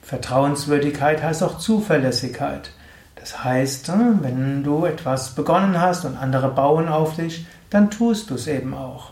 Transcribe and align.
Vertrauenswürdigkeit 0.00 1.20
heißt 1.20 1.42
auch 1.42 1.58
Zuverlässigkeit. 1.58 2.70
Das 3.16 3.42
heißt, 3.42 3.90
wenn 4.20 4.62
du 4.62 4.84
etwas 4.84 5.34
begonnen 5.34 5.80
hast 5.80 6.04
und 6.04 6.16
andere 6.16 6.50
bauen 6.50 6.88
auf 6.88 7.16
dich, 7.16 7.46
dann 7.68 7.90
tust 7.90 8.30
du 8.30 8.36
es 8.36 8.46
eben 8.46 8.74
auch. 8.74 9.10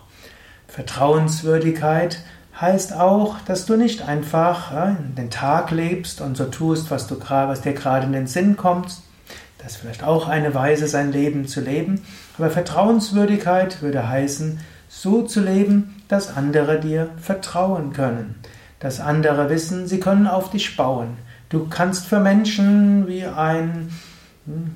Vertrauenswürdigkeit 0.69 2.21
heißt 2.59 2.95
auch, 2.95 3.41
dass 3.41 3.67
du 3.67 3.77
nicht 3.77 4.03
einfach 4.03 4.73
den 5.17 5.31
Tag 5.31 5.71
lebst 5.71 6.21
und 6.21 6.37
so 6.37 6.45
tust, 6.45 6.91
was, 6.91 7.07
du, 7.07 7.19
was 7.21 7.61
dir 7.61 7.73
gerade 7.73 8.07
in 8.07 8.13
den 8.13 8.27
Sinn 8.27 8.57
kommt. 8.57 8.97
Das 9.59 9.73
ist 9.73 9.77
vielleicht 9.79 10.05
auch 10.05 10.29
eine 10.29 10.55
Weise, 10.55 10.89
sein 10.89 11.13
Leben 11.13 11.47
zu 11.47 11.61
leben. 11.61 12.03
Aber 12.39 12.51
Vertrauenswürdigkeit 12.51 13.83
würde 13.83 14.09
heißen, 14.09 14.61
so 14.89 15.23
zu 15.23 15.41
leben, 15.41 16.03
dass 16.09 16.37
andere 16.37 16.81
dir 16.81 17.11
vertrauen 17.21 17.93
können. 17.93 18.37
Dass 18.79 19.01
andere 19.01 19.51
wissen, 19.51 19.87
sie 19.87 20.01
können 20.01 20.27
auf 20.27 20.51
dich 20.51 20.77
bauen. 20.77 21.19
Du 21.51 21.69
kannst 21.69 22.07
für 22.07 22.21
Menschen 22.21 23.07
wie 23.07 23.27
ein 23.27 23.91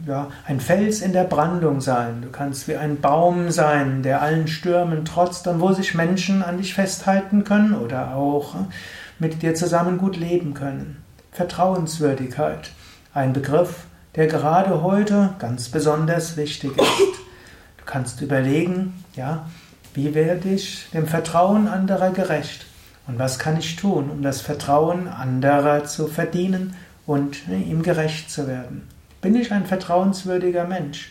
ja, 0.06 0.28
ein 0.46 0.60
Fels 0.60 1.00
in 1.00 1.12
der 1.12 1.24
Brandung 1.24 1.80
sein. 1.80 2.22
Du 2.22 2.30
kannst 2.30 2.68
wie 2.68 2.76
ein 2.76 3.00
Baum 3.00 3.50
sein, 3.50 4.02
der 4.02 4.22
allen 4.22 4.48
Stürmen 4.48 5.04
trotzt 5.04 5.46
und 5.46 5.60
wo 5.60 5.72
sich 5.72 5.94
Menschen 5.94 6.42
an 6.42 6.58
dich 6.58 6.74
festhalten 6.74 7.44
können 7.44 7.74
oder 7.74 8.14
auch 8.14 8.54
hm, 8.54 8.66
mit 9.18 9.42
dir 9.42 9.54
zusammen 9.54 9.98
gut 9.98 10.16
leben 10.16 10.54
können. 10.54 11.02
Vertrauenswürdigkeit. 11.32 12.70
Ein 13.12 13.32
Begriff, 13.32 13.84
der 14.14 14.26
gerade 14.26 14.82
heute 14.82 15.34
ganz 15.38 15.68
besonders 15.68 16.36
wichtig 16.36 16.72
ist. 16.76 17.20
Du 17.78 17.84
kannst 17.84 18.20
überlegen, 18.20 19.04
ja, 19.14 19.46
wie 19.94 20.14
werde 20.14 20.48
ich 20.48 20.88
dem 20.92 21.06
Vertrauen 21.06 21.68
anderer 21.68 22.10
gerecht? 22.10 22.66
Und 23.06 23.18
was 23.18 23.38
kann 23.38 23.58
ich 23.58 23.76
tun, 23.76 24.10
um 24.10 24.22
das 24.22 24.40
Vertrauen 24.40 25.08
anderer 25.08 25.84
zu 25.84 26.06
verdienen 26.06 26.74
und 27.06 27.36
hm, 27.46 27.62
ihm 27.70 27.82
gerecht 27.82 28.30
zu 28.30 28.46
werden? 28.46 28.88
Bin 29.24 29.36
ich 29.36 29.52
ein 29.52 29.64
vertrauenswürdiger 29.64 30.66
Mensch? 30.66 31.10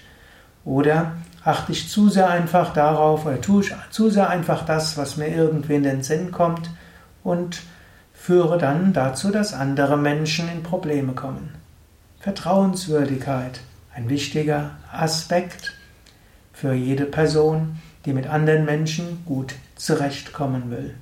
Oder 0.66 1.14
achte 1.44 1.72
ich 1.72 1.89
zu 1.89 2.09
sehr 2.09 2.30
einfach 2.30 2.72
darauf 2.72 3.25
oder 3.25 3.42
tue 3.42 3.64
ich 3.64 3.73
zu 3.89 4.11
sehr 4.11 4.30
einfach 4.30 4.66
das, 4.66 4.97
was 4.97 5.17
mir 5.17 5.30
irgendwie 5.30 5.73
in 5.73 5.81
den 5.81 6.03
Sinn 6.03 6.30
kommt 6.30 6.69
und 7.23 7.64
führe 8.14 8.59
dann 8.59 8.94
dazu, 8.94 9.31
dass 9.31 9.56
andere 9.56 9.97
Menschen 9.97 10.47
in 10.47 10.61
Probleme 10.61 11.14
kommen. 11.14 11.56
Vertrauenswürdigkeit, 12.19 13.61
ein 13.95 14.09
wichtiger 14.09 14.78
Aspekt 14.91 15.73
für 16.53 16.73
jede 16.73 17.06
Person, 17.06 17.80
die 18.06 18.14
mit 18.14 18.28
anderen 18.28 18.66
Menschen 18.66 19.25
gut 19.25 19.56
zurechtkommen 19.75 20.69
will. 20.69 20.94